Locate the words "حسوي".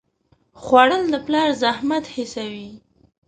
2.15-2.69